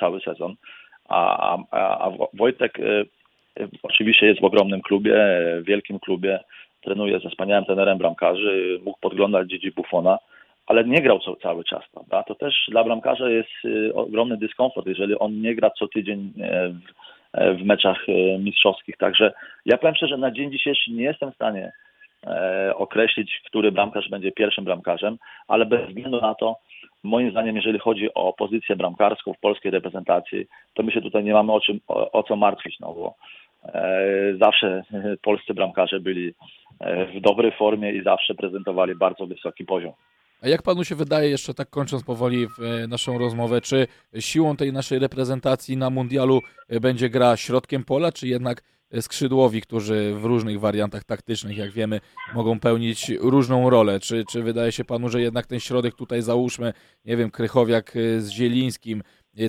cały 0.00 0.20
sezon, 0.20 0.54
a, 1.08 1.58
a, 1.70 2.06
a 2.06 2.10
Wojtek 2.34 2.78
oczywiście 3.82 4.26
jest 4.26 4.40
w 4.40 4.44
ogromnym 4.44 4.82
klubie, 4.82 5.26
wielkim 5.62 5.98
klubie, 5.98 6.40
trenuje 6.86 7.20
ze 7.20 7.30
wspaniałym 7.30 7.64
trenerem 7.64 7.98
bramkarzy, 7.98 8.80
mógł 8.84 8.98
podglądać 9.00 9.48
Gigi 9.48 9.70
Buffona, 9.70 10.18
ale 10.66 10.84
nie 10.84 11.02
grał 11.02 11.18
co, 11.18 11.36
cały 11.36 11.64
czas, 11.64 11.82
prawda? 11.92 12.22
To 12.22 12.34
też 12.34 12.54
dla 12.68 12.84
bramkarza 12.84 13.30
jest 13.30 13.64
y, 13.64 13.94
ogromny 13.94 14.36
dyskomfort, 14.36 14.86
jeżeli 14.86 15.18
on 15.18 15.40
nie 15.40 15.54
gra 15.54 15.70
co 15.70 15.88
tydzień 15.88 16.32
e, 16.40 16.68
w, 16.68 16.80
e, 17.32 17.54
w 17.54 17.64
meczach 17.64 18.08
e, 18.08 18.38
mistrzowskich. 18.38 18.96
Także 18.96 19.32
ja 19.66 19.78
powiem 19.78 19.94
szczerze, 19.94 20.16
na 20.16 20.30
dzień 20.30 20.52
dzisiejszy 20.52 20.92
nie 20.92 21.04
jestem 21.04 21.32
w 21.32 21.34
stanie 21.34 21.72
określić, 22.74 23.40
który 23.44 23.72
bramkarz 23.72 24.08
będzie 24.08 24.32
pierwszym 24.32 24.64
bramkarzem, 24.64 25.18
ale 25.48 25.66
bez 25.66 25.88
względu 25.88 26.20
na 26.20 26.34
to, 26.34 26.56
moim 27.02 27.30
zdaniem, 27.30 27.56
jeżeli 27.56 27.78
chodzi 27.78 28.14
o 28.14 28.32
pozycję 28.32 28.76
bramkarską 28.76 29.32
w 29.32 29.40
polskiej 29.40 29.72
reprezentacji, 29.72 30.46
to 30.74 30.82
my 30.82 30.92
się 30.92 31.00
tutaj 31.00 31.24
nie 31.24 31.32
mamy 31.32 31.52
o, 31.52 31.60
czym, 31.60 31.80
o, 31.88 32.12
o 32.12 32.22
co 32.22 32.36
martwić, 32.36 32.80
no 32.80 32.92
bo 32.92 33.14
zawsze 34.40 34.82
polscy 35.22 35.54
bramkarze 35.54 36.00
byli 36.00 36.34
E, 36.80 37.06
w 37.06 37.20
dobrej 37.20 37.52
formie 37.58 37.92
i 37.92 38.02
zawsze 38.02 38.34
prezentowali 38.34 38.94
bardzo 38.94 39.26
wysoki 39.26 39.64
poziom. 39.64 39.92
A 40.42 40.48
jak 40.48 40.62
panu 40.62 40.84
się 40.84 40.94
wydaje, 40.94 41.30
jeszcze 41.30 41.54
tak 41.54 41.70
kończąc 41.70 42.04
powoli 42.04 42.46
e, 42.82 42.86
naszą 42.86 43.18
rozmowę, 43.18 43.60
czy 43.60 43.86
siłą 44.20 44.56
tej 44.56 44.72
naszej 44.72 44.98
reprezentacji 44.98 45.76
na 45.76 45.90
mundialu 45.90 46.40
e, 46.68 46.80
będzie 46.80 47.10
gra 47.10 47.36
środkiem 47.36 47.84
pola, 47.84 48.12
czy 48.12 48.28
jednak 48.28 48.62
skrzydłowi, 49.00 49.60
którzy 49.60 50.14
w 50.14 50.24
różnych 50.24 50.60
wariantach 50.60 51.04
taktycznych, 51.04 51.56
jak 51.56 51.70
wiemy, 51.70 52.00
mogą 52.34 52.60
pełnić 52.60 53.08
różną 53.20 53.70
rolę? 53.70 54.00
Czy, 54.00 54.24
czy 54.30 54.42
wydaje 54.42 54.72
się 54.72 54.84
panu, 54.84 55.08
że 55.08 55.20
jednak 55.20 55.46
ten 55.46 55.60
środek 55.60 55.94
tutaj 55.94 56.22
załóżmy, 56.22 56.72
nie 57.04 57.16
wiem, 57.16 57.30
Krychowiak 57.30 57.92
z 58.18 58.28
Zielińskim, 58.28 59.02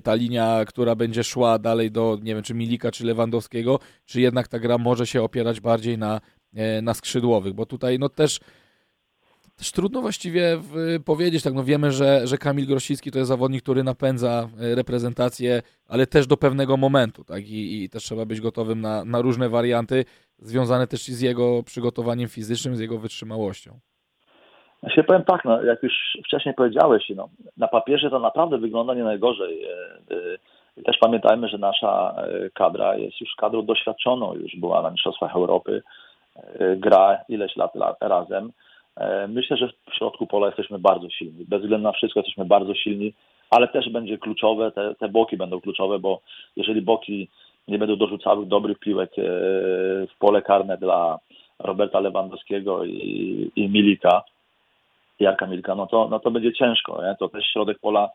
ta 0.04 0.16
linia, 0.16 0.66
która 0.68 0.96
będzie 0.96 1.24
szła 1.24 1.60
dalej 1.60 1.92
do, 1.92 2.18
nie 2.22 2.36
wiem, 2.36 2.44
czy 2.44 2.54
Milika, 2.54 2.92
czy 2.92 3.06
Lewandowskiego, 3.06 3.80
czy 4.06 4.22
jednak 4.22 4.48
ta 4.48 4.60
gra 4.60 4.78
może 4.78 5.08
się 5.08 5.24
opierać 5.24 5.60
bardziej 5.60 5.98
na 5.98 6.22
E, 6.58 6.82
na 6.82 6.94
skrzydłowych, 6.94 7.54
bo 7.54 7.66
tutaj 7.66 8.00
no 8.00 8.10
też 8.10 8.40
też 9.56 9.72
trudno 9.72 10.02
właściwie 10.02 10.62
powiedzieć, 11.06 11.44
tak, 11.44 11.54
no 11.54 11.64
wiemy, 11.64 11.92
że, 11.92 12.28
że 12.28 12.38
Kamil 12.38 12.68
Grosicki 12.68 13.12
to 13.12 13.20
jest 13.20 13.28
zawodnik, 13.28 13.64
który 13.64 13.84
napędza 13.84 14.50
e, 14.60 14.76
reprezentację, 14.76 15.62
ale 15.86 16.08
też 16.08 16.28
do 16.28 16.38
pewnego 16.38 16.78
momentu, 16.78 17.24
tak, 17.24 17.48
i, 17.48 17.84
i 17.84 17.90
też 17.90 18.04
trzeba 18.04 18.26
być 18.26 18.42
gotowym 18.42 18.82
na, 18.82 19.06
na 19.06 19.22
różne 19.22 19.50
warianty, 19.50 20.06
związane 20.40 20.88
też 20.88 21.08
z 21.08 21.22
jego 21.22 21.64
przygotowaniem 21.64 22.30
fizycznym, 22.30 22.76
z 22.76 22.80
jego 22.80 23.00
wytrzymałością. 23.00 23.80
Ja 24.84 25.04
powiem 25.04 25.24
tak, 25.24 25.46
no, 25.46 25.64
jak 25.64 25.84
już 25.84 25.94
wcześniej 26.26 26.56
powiedziałeś, 26.56 27.04
no, 27.16 27.30
na 27.58 27.68
papierze 27.68 28.10
to 28.10 28.20
naprawdę 28.20 28.58
wygląda 28.58 28.94
nie 28.94 29.04
najgorzej. 29.04 29.64
E, 29.64 29.70
e, 30.78 30.84
też 30.84 30.98
pamiętajmy, 30.98 31.50
że 31.50 31.58
nasza 31.58 32.16
kadra 32.54 32.98
jest 32.98 33.22
już 33.22 33.36
kadrą 33.38 33.66
doświadczoną, 33.66 34.34
już 34.34 34.56
była 34.56 34.82
na 34.82 34.92
Mistrzostwach 34.92 35.36
Europy, 35.36 35.84
gra 36.78 37.20
ileś 37.30 37.56
lat 37.56 37.74
razem. 38.02 38.52
E, 38.98 39.28
myślę, 39.28 39.58
że 39.58 39.70
w 39.92 39.96
środku 39.96 40.28
pola 40.28 40.48
jesteśmy 40.48 40.80
bardzo 40.80 41.10
silni. 41.10 41.46
Bez 41.46 41.62
względu 41.62 41.84
na 41.84 41.92
wszystko 41.92 42.20
jesteśmy 42.20 42.46
bardzo 42.46 42.76
silni, 42.76 43.14
ale 43.50 43.68
też 43.68 43.90
będzie 43.90 44.18
kluczowe, 44.18 44.72
te, 44.72 44.96
te 44.96 45.10
boki 45.10 45.38
będą 45.38 45.62
kluczowe, 45.62 46.00
bo 46.00 46.22
jeżeli 46.56 46.82
boki 46.82 47.28
nie 47.68 47.78
będą 47.78 47.96
dorzucały 47.96 48.46
dobrych 48.46 48.80
piłek 48.80 49.12
e, 49.12 49.22
w 50.08 50.18
pole 50.20 50.42
karne 50.42 50.78
dla 50.78 51.20
Roberta 51.60 52.00
Lewandowskiego 52.00 52.86
i, 52.86 53.52
i 53.56 53.70
Milika, 53.70 54.24
Jarka 55.20 55.48
Milka, 55.48 55.76
no 55.76 55.88
to, 55.88 56.08
no 56.12 56.20
to 56.20 56.32
będzie 56.32 56.54
ciężko. 56.54 57.04
Nie? 57.04 57.16
To 57.20 57.30
też 57.30 57.46
środek 57.54 57.80
pola 57.80 58.10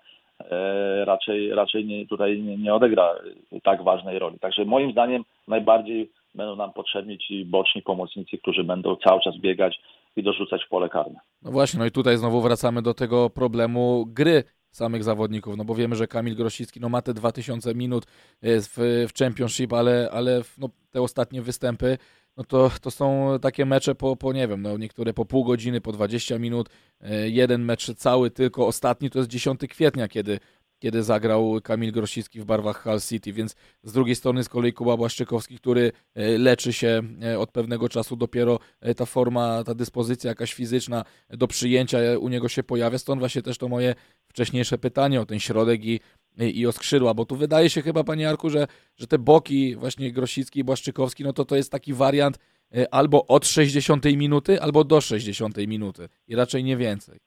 e, 0.50 1.04
raczej, 1.04 1.54
raczej 1.54 1.84
nie, 1.84 2.06
tutaj 2.06 2.42
nie, 2.42 2.56
nie 2.56 2.74
odegra 2.74 3.14
tak 3.62 3.84
ważnej 3.84 4.18
roli. 4.18 4.38
Także 4.38 4.64
moim 4.64 4.92
zdaniem 4.92 5.24
najbardziej 5.48 6.10
będą 6.34 6.56
nam 6.56 6.72
potrzebni 6.72 7.18
ci 7.18 7.44
boczni 7.44 7.82
pomocnicy, 7.82 8.38
którzy 8.38 8.64
będą 8.64 8.96
cały 8.96 9.20
czas 9.20 9.36
biegać 9.38 9.80
i 10.16 10.22
dorzucać 10.22 10.66
pole 10.70 10.88
karne. 10.88 11.20
No 11.42 11.50
właśnie, 11.50 11.78
no 11.80 11.86
i 11.86 11.90
tutaj 11.90 12.16
znowu 12.16 12.40
wracamy 12.40 12.82
do 12.82 12.94
tego 12.94 13.30
problemu 13.30 14.04
gry 14.06 14.44
samych 14.70 15.04
zawodników, 15.04 15.56
no 15.56 15.64
bo 15.64 15.74
wiemy, 15.74 15.96
że 15.96 16.06
Kamil 16.06 16.36
Grosicki 16.36 16.80
no 16.80 16.88
ma 16.88 17.02
te 17.02 17.14
2000 17.14 17.74
minut 17.74 18.04
e, 18.06 18.60
w, 18.60 18.76
w 19.08 19.18
Championship, 19.18 19.72
ale, 19.72 20.08
ale 20.12 20.40
no, 20.58 20.68
te 20.90 21.02
ostatnie 21.02 21.42
występy 21.42 21.98
no 22.36 22.44
to, 22.44 22.70
to 22.80 22.90
są 22.90 23.38
takie 23.42 23.66
mecze 23.66 23.94
po, 23.94 24.16
po, 24.16 24.32
nie 24.32 24.48
wiem, 24.48 24.62
no 24.62 24.78
niektóre 24.78 25.14
po 25.14 25.24
pół 25.24 25.44
godziny, 25.44 25.80
po 25.80 25.92
20 25.92 26.38
minut, 26.38 26.68
e, 27.00 27.28
jeden 27.28 27.64
mecz 27.64 27.94
cały, 27.94 28.30
tylko 28.30 28.66
ostatni 28.66 29.10
to 29.10 29.18
jest 29.18 29.30
10 29.30 29.60
kwietnia, 29.68 30.08
kiedy 30.08 30.38
kiedy 30.78 31.02
zagrał 31.02 31.60
Kamil 31.62 31.92
Grosicki 31.92 32.40
w 32.40 32.44
barwach 32.44 32.82
Hull 32.82 33.00
City, 33.00 33.32
więc 33.32 33.56
z 33.82 33.92
drugiej 33.92 34.16
strony 34.16 34.44
z 34.44 34.48
kolei 34.48 34.72
Kuba 34.72 34.96
Błaszczykowski, 34.96 35.58
który 35.58 35.92
e, 36.14 36.38
leczy 36.38 36.72
się 36.72 37.02
e, 37.22 37.38
od 37.38 37.50
pewnego 37.50 37.88
czasu, 37.88 38.16
dopiero 38.16 38.58
ta 38.96 39.06
forma, 39.06 39.64
ta 39.64 39.74
dyspozycja 39.74 40.28
jakaś 40.28 40.54
fizyczna 40.54 41.04
do 41.30 41.48
przyjęcia 41.48 41.98
u 42.20 42.28
niego 42.28 42.48
się 42.48 42.62
pojawia, 42.62 42.98
stąd 42.98 43.18
właśnie 43.18 43.42
też 43.42 43.58
to 43.58 43.68
moje 43.68 43.94
wcześniejsze 44.28 44.78
pytanie 44.78 45.20
o 45.20 45.26
ten 45.26 45.40
środek 45.40 45.84
i, 45.84 46.00
i 46.38 46.66
o 46.66 46.72
skrzydła, 46.72 47.14
bo 47.14 47.24
tu 47.24 47.36
wydaje 47.36 47.70
się 47.70 47.82
chyba, 47.82 48.04
panie 48.04 48.24
Jarku, 48.24 48.50
że, 48.50 48.66
że 48.96 49.06
te 49.06 49.18
boki 49.18 49.76
właśnie 49.76 50.12
Grosicki 50.12 50.60
i 50.60 50.64
Błaszczykowski, 50.64 51.24
no 51.24 51.32
to 51.32 51.44
to 51.44 51.56
jest 51.56 51.72
taki 51.72 51.94
wariant 51.94 52.38
albo 52.90 53.26
od 53.26 53.46
60 53.46 54.04
minuty, 54.04 54.60
albo 54.60 54.84
do 54.84 55.00
60 55.00 55.56
minuty 55.56 56.08
i 56.28 56.36
raczej 56.36 56.64
nie 56.64 56.76
więcej. 56.76 57.18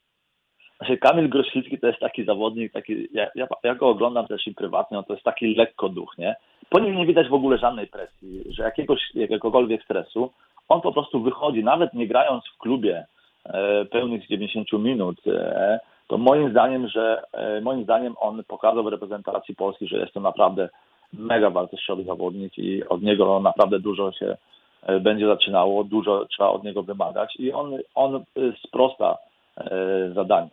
Znaczy 0.78 0.98
Kamil 0.98 1.30
Grosicki 1.30 1.80
to 1.80 1.88
jest 1.88 2.00
taki 2.00 2.26
zawodnik, 2.26 2.74
taki, 2.74 3.08
ja, 3.14 3.28
ja, 3.36 3.48
ja, 3.64 3.76
go 3.76 3.90
oglądam 3.90 4.28
też 4.28 4.48
i 4.48 4.54
prywatnie, 4.54 5.04
to 5.08 5.14
jest 5.14 5.26
taki 5.26 5.56
lekko 5.56 5.90
duch, 5.90 6.18
nie? 6.18 6.36
Po 6.70 6.80
nim 6.80 6.96
nie 6.96 7.06
widać 7.06 7.28
w 7.28 7.34
ogóle 7.34 7.58
żadnej 7.58 7.88
presji, 7.88 8.44
że 8.50 8.64
jakiegoś, 8.64 9.00
jakiegokolwiek 9.16 9.84
stresu. 9.84 10.32
On 10.68 10.82
po 10.82 10.94
prostu 10.94 11.22
wychodzi, 11.22 11.64
nawet 11.64 11.94
nie 11.94 12.08
grając 12.08 12.44
w 12.48 12.58
klubie 12.58 13.06
e, 13.46 13.86
pełnych 13.86 14.28
90 14.28 14.74
minut, 14.74 15.18
e, 15.28 15.80
to 16.08 16.18
moim 16.18 16.50
zdaniem, 16.52 16.88
że 16.88 17.22
e, 17.34 17.62
moim 17.62 17.84
zdaniem 17.84 18.16
on 18.20 18.44
pokazał 18.48 18.84
w 18.84 18.88
reprezentacji 18.88 19.56
Polski, 19.56 19.88
że 19.88 19.98
jest 19.98 20.14
to 20.14 20.20
naprawdę 20.20 20.70
mega 21.14 21.50
wartościowy 21.50 22.04
zawodnik 22.04 22.58
i 22.58 22.88
od 22.88 23.02
niego 23.02 23.40
naprawdę 23.40 23.80
dużo 23.80 24.12
się 24.12 24.38
e, 24.84 25.00
będzie 25.00 25.28
zaczynało, 25.28 25.84
dużo 25.84 26.26
trzeba 26.26 26.50
od 26.50 26.64
niego 26.64 26.84
wymagać 26.84 27.36
i 27.40 27.52
on, 27.52 27.78
on 27.96 28.24
sprosta 28.68 29.18
e, 29.58 29.70
zadaniu. 30.14 30.50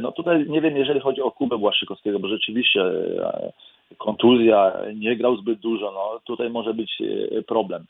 No 0.00 0.12
tutaj 0.12 0.46
nie 0.48 0.60
wiem, 0.60 0.76
jeżeli 0.76 1.00
chodzi 1.00 1.22
o 1.22 1.30
Kubę 1.30 1.58
Błaszczykowskiego, 1.58 2.18
bo 2.18 2.28
rzeczywiście 2.28 2.84
kontuzja, 3.98 4.72
nie 4.94 5.16
grał 5.16 5.36
zbyt 5.36 5.58
dużo, 5.58 5.92
no 5.92 6.20
tutaj 6.24 6.50
może 6.50 6.74
być 6.74 7.02
problem. 7.46 7.86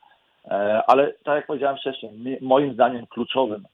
Ale 0.86 1.12
tak 1.24 1.36
jak 1.36 1.46
powiedziałem 1.46 1.76
wcześniej, 1.76 2.38
moim 2.40 2.74
zdaniem 2.74 3.06
kluczowym, 3.06 3.64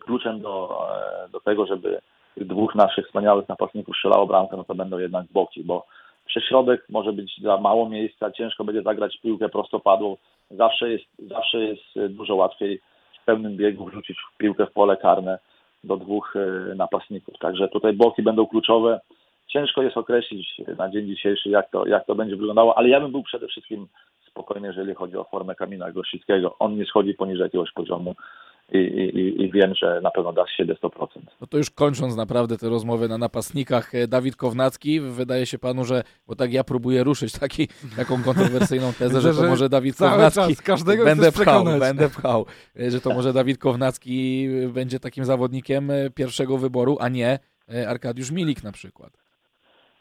kluczem 0.00 0.40
do, 0.40 0.86
do 1.32 1.40
tego, 1.40 1.66
żeby 1.66 2.00
dwóch 2.36 2.74
naszych 2.74 3.06
wspaniałych 3.06 3.48
napastników 3.48 3.96
strzelało 3.96 4.26
bramkę, 4.26 4.56
no 4.56 4.64
to 4.64 4.74
będą 4.74 4.98
jednak 4.98 5.26
boki, 5.32 5.64
bo 5.64 5.86
przez 6.26 6.44
środek 6.44 6.86
może 6.88 7.12
być 7.12 7.40
za 7.42 7.56
mało 7.56 7.88
miejsca, 7.88 8.30
ciężko 8.30 8.64
będzie 8.64 8.82
zagrać 8.82 9.18
piłkę 9.22 9.48
prostopadłą, 9.48 10.16
zawsze 10.50 10.90
jest, 10.90 11.04
zawsze 11.18 11.58
jest 11.58 12.14
dużo 12.14 12.34
łatwiej 12.34 12.80
w 13.22 13.24
pełnym 13.24 13.56
biegu 13.56 13.84
wrzucić 13.84 14.18
piłkę 14.38 14.66
w 14.66 14.72
pole 14.72 14.96
karne 14.96 15.38
do 15.84 15.96
dwóch 15.96 16.34
e, 16.36 16.74
napastników. 16.74 17.38
Także 17.38 17.68
tutaj 17.68 17.92
boki 17.92 18.22
będą 18.22 18.46
kluczowe. 18.46 19.00
Ciężko 19.46 19.82
jest 19.82 19.96
określić 19.96 20.60
na 20.78 20.90
dzień 20.90 21.06
dzisiejszy, 21.06 21.48
jak 21.48 21.70
to, 21.70 21.86
jak 21.86 22.06
to 22.06 22.14
będzie 22.14 22.36
wyglądało, 22.36 22.78
ale 22.78 22.88
ja 22.88 23.00
bym 23.00 23.12
był 23.12 23.22
przede 23.22 23.48
wszystkim 23.48 23.86
spokojny, 24.30 24.68
jeżeli 24.68 24.94
chodzi 24.94 25.16
o 25.16 25.24
formę 25.24 25.54
Kamila 25.54 25.92
Grosickiego. 25.92 26.56
On 26.58 26.76
nie 26.76 26.84
schodzi 26.84 27.14
poniżej 27.14 27.42
jakiegoś 27.42 27.72
poziomu 27.72 28.14
i, 28.72 28.78
i, 28.78 29.42
i 29.42 29.50
wiem, 29.52 29.74
że 29.74 30.00
na 30.00 30.10
pewno 30.10 30.32
da 30.32 30.46
się 30.48 30.64
100%. 30.64 31.06
No 31.40 31.46
to 31.46 31.58
już 31.58 31.70
kończąc 31.70 32.16
naprawdę 32.16 32.56
te 32.58 32.68
rozmowy 32.68 33.08
na 33.08 33.18
napastnikach, 33.18 33.94
e, 33.94 34.08
Dawid 34.08 34.36
Kownacki, 34.36 35.00
wydaje 35.00 35.46
się 35.46 35.58
panu, 35.58 35.84
że, 35.84 36.02
bo 36.26 36.36
tak 36.36 36.52
ja 36.52 36.64
próbuję 36.64 37.04
ruszyć 37.04 37.38
taki, 37.38 37.68
taką 37.96 38.22
kontrowersyjną 38.22 38.92
tezę, 38.98 39.20
że, 39.20 39.32
że 39.32 39.42
to 39.42 39.48
może 39.48 39.68
Dawid 39.68 39.96
Kownacki, 39.96 40.56
czas, 40.56 40.62
każdego 40.62 41.04
będę 41.04 41.32
pchał, 41.32 41.64
będę 41.80 42.08
pchał, 42.08 42.46
e, 42.80 42.90
że 42.90 43.00
to 43.00 43.14
może 43.14 43.32
Dawid 43.32 43.58
Kownacki 43.58 44.48
będzie 44.74 45.00
takim 45.00 45.24
zawodnikiem 45.24 45.90
e, 45.90 46.10
pierwszego 46.10 46.58
wyboru, 46.58 46.96
a 47.00 47.08
nie 47.08 47.38
Arkadiusz 47.88 48.30
Milik 48.30 48.64
na 48.64 48.72
przykład. 48.72 49.10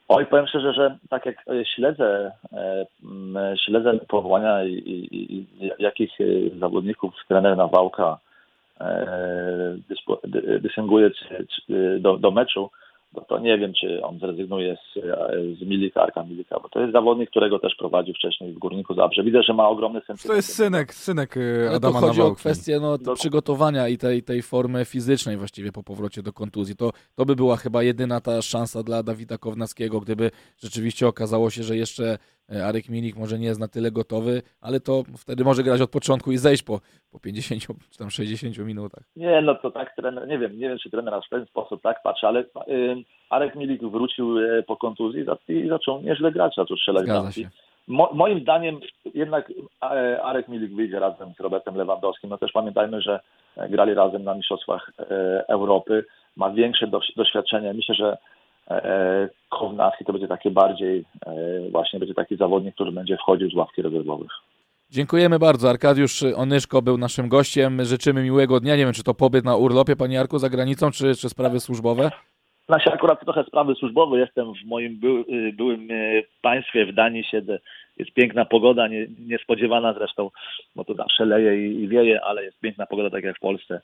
Oj, 0.08 0.25
powiem 0.25 0.48
szczerze, 0.48 0.74
że 0.74 0.98
tak 1.10 1.25
jak 1.25 1.36
śledzę, 1.75 2.32
śledzę 3.65 4.00
powołania 4.08 4.63
i, 4.63 4.74
i, 4.74 5.36
i 5.36 5.72
jakich 5.79 6.12
zawodników 6.60 7.13
trener 7.27 7.58
Nawałka 7.58 8.20
E, 8.24 8.32
dysynguje 10.62 11.12
do, 12.00 12.18
do 12.18 12.32
meczu, 12.32 12.70
no 13.15 13.22
to 13.22 13.39
nie 13.39 13.58
wiem, 13.58 13.74
czy 13.74 14.03
on 14.03 14.20
zrezygnuje 14.20 14.77
z, 14.94 15.00
z 15.60 15.62
Milika, 15.62 16.01
Arka 16.01 16.24
Milika, 16.24 16.60
bo 16.60 16.70
to 16.70 16.80
jest 16.80 16.94
zawodnik, 16.94 17.30
którego 17.30 17.60
też 17.60 17.75
prowadził 17.75 18.13
wcześniej 18.13 18.53
w 18.53 18.60
Górniku 18.60 18.94
Zabrze. 18.94 19.24
Widzę, 19.24 19.44
że 19.44 19.53
ma 19.53 19.70
ogromny 19.70 20.00
sentyment. 20.00 20.27
To 20.27 20.34
jest 20.34 20.56
synek, 20.56 20.94
synek 20.94 21.38
e, 21.38 21.70
Adama 21.75 22.00
to 22.00 22.08
chodzi 22.08 22.20
Nawałki. 22.20 22.34
o 22.34 22.36
kwestię 22.36 22.80
no, 22.80 22.98
do... 22.98 23.13
przygotowania 23.13 23.88
i 23.88 23.98
tej, 23.98 24.24
tej 24.24 24.42
formy 24.42 24.86
fizycznej 24.86 25.38
właściwie 25.38 25.72
po 25.72 25.84
powrocie 25.84 26.24
do 26.24 26.34
kontuzji. 26.34 26.75
To, 26.75 26.92
to 27.15 27.25
by 27.25 27.36
była 27.36 27.58
chyba 27.58 27.84
jedyna 27.84 28.22
ta 28.22 28.42
szansa 28.42 28.84
dla 28.84 29.03
Dawida 29.03 29.38
Kownackiego, 29.38 30.00
gdyby 30.00 30.32
rzeczywiście 30.58 31.08
okazało 31.08 31.50
się, 31.50 31.63
że 31.63 31.77
jeszcze 31.77 32.18
E, 32.42 32.42
Arek 32.62 32.89
Milik 32.89 33.15
może 33.15 33.39
nie 33.39 33.48
jest 33.48 33.60
na 33.60 33.67
tyle 33.67 33.91
gotowy, 33.91 34.41
ale 34.62 34.79
to 34.79 35.03
wtedy 35.17 35.43
może 35.43 35.63
grać 35.63 35.81
od 35.81 35.89
początku 35.89 36.31
i 36.31 36.38
zejść 36.38 36.63
po, 36.63 36.79
po 37.12 37.19
50 37.19 37.62
czy 37.91 37.98
tam 37.98 38.10
60 38.10 38.57
minutach. 38.57 39.03
Nie, 39.15 39.41
no 39.41 39.55
to 39.55 39.72
tak 39.72 39.95
trener, 39.95 40.27
nie 40.27 40.38
wiem, 40.39 40.60
nie 40.60 40.69
wiem 40.69 40.77
czy 40.77 40.89
trener 40.89 41.13
aż 41.13 41.25
w 41.25 41.29
ten 41.29 41.45
sposób 41.45 41.81
tak 41.81 42.03
patrzy, 42.03 42.27
ale 42.27 42.39
y, 42.41 42.45
Arek 43.29 43.55
Milik 43.55 43.81
wrócił 43.83 44.38
y, 44.38 44.63
po 44.67 44.77
kontuzji 44.77 45.25
i 45.48 45.69
zaczął 45.69 46.01
nieźle 46.01 46.31
grać, 46.31 46.53
zaczął 46.57 46.77
strzelać 46.77 47.05
bramki. 47.05 47.48
Mo, 47.88 48.10
moim 48.13 48.39
zdaniem 48.39 48.79
jednak 49.13 49.51
e, 49.83 50.24
Arek 50.24 50.48
Milik 50.48 50.75
wyjdzie 50.75 51.00
razem 51.00 51.33
z 51.38 51.39
Robertem 51.39 51.75
Lewandowskim. 51.75 52.29
No 52.29 52.38
też 52.38 52.51
pamiętajmy, 52.51 53.01
że 53.01 53.19
grali 53.69 53.93
razem 53.93 54.24
na 54.24 54.36
Mistrzostwach 54.36 54.91
Europy. 55.48 56.05
Ma 56.36 56.50
większe 56.50 56.88
doświadczenie. 57.15 57.74
Myślę, 57.74 57.95
że 57.95 58.17
E, 58.17 58.17
Kownacki 59.50 60.05
to 60.05 60.13
będzie 60.13 60.27
takie 60.27 60.51
bardziej, 60.51 61.05
e, 61.25 61.70
właśnie 61.72 62.00
będzie 62.00 62.13
taki 62.13 62.38
zawodnik, 62.38 62.75
który 62.75 62.91
będzie 62.91 63.17
wchodził 63.17 63.50
z 63.50 63.55
ławki 63.55 63.82
rezerwowych. 63.82 64.32
Dziękujemy 64.89 65.39
bardzo. 65.39 65.70
Arkadiusz 65.70 66.24
Onyszko 66.36 66.82
był 66.82 66.98
naszym 66.98 67.29
gościem. 67.29 67.86
Życzymy 67.86 68.24
miłego 68.24 68.60
dnia. 68.60 68.75
Nie 68.75 68.86
wiem, 68.86 68.93
czy 68.93 69.03
to 69.03 69.13
pobyt 69.13 69.46
na 69.46 69.55
urlopie, 69.55 69.96
panie 69.96 70.15
Jarku, 70.15 70.39
za 70.39 70.50
granicą, 70.50 70.91
czy, 70.91 71.15
czy 71.15 71.29
sprawy 71.29 71.60
służbowe? 71.60 72.12
Znaczy 72.65 72.93
akurat 72.93 73.20
trochę 73.20 73.43
sprawy 73.43 73.75
służbowe. 73.75 74.20
Jestem 74.20 74.53
w 74.53 74.65
moim 74.65 75.00
by, 75.00 75.08
y, 75.08 75.53
byłym 75.53 75.91
y, 75.91 76.24
państwie, 76.41 76.86
w 76.86 76.93
Danii 76.93 77.24
siedzę. 77.24 77.60
Jest 77.98 78.13
piękna 78.13 78.46
pogoda, 78.46 78.88
nie, 78.88 79.08
niespodziewana 79.20 79.93
zresztą, 79.93 80.29
bo 80.75 80.84
to 80.84 80.93
zawsze 80.93 81.25
leje 81.25 81.67
i, 81.67 81.84
i 81.84 81.88
wieje, 81.88 82.24
ale 82.24 82.43
jest 82.43 82.60
piękna 82.60 82.86
pogoda, 82.86 83.10
tak 83.10 83.24
jak 83.24 83.38
w 83.38 83.39
Polsce 83.39 83.82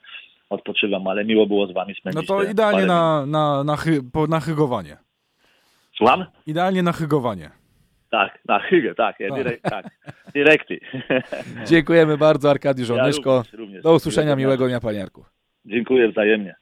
odpoczywam, 0.49 1.07
ale 1.07 1.25
miło 1.25 1.47
było 1.47 1.67
z 1.67 1.73
wami 1.73 1.95
spędzić. 1.95 2.29
No 2.29 2.35
to 2.35 2.43
idealnie 2.43 2.85
na, 2.85 3.25
na, 3.25 3.63
na, 3.63 3.75
hy, 3.75 4.03
po, 4.13 4.27
na 4.27 4.39
hygowanie. 4.39 4.97
Słucham? 5.97 6.25
Idealnie 6.47 6.83
na 6.83 6.91
hygowanie. 6.91 7.49
Tak, 8.09 8.39
na 8.47 8.59
hygę, 8.59 8.95
tak, 8.95 9.19
ja 9.19 9.35
direkt, 9.35 9.63
tak, 9.63 9.85
directly. 10.35 10.79
Dziękujemy 11.65 12.17
bardzo, 12.17 12.49
Arkadiusz 12.49 12.89
Onyszko. 12.89 13.29
Ja 13.29 13.37
również, 13.37 13.53
również. 13.53 13.83
Do 13.83 13.93
usłyszenia, 13.93 14.35
miłego 14.35 14.67
dnia, 14.67 14.79
paniarku. 14.79 15.25
Dziękuję 15.65 16.09
wzajemnie. 16.11 16.55